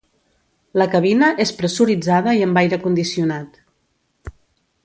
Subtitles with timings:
[0.81, 3.63] La cabina és pressuritzada i amb aire condicionat.